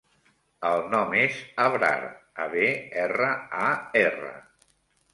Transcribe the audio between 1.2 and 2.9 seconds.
és Abrar: a, be,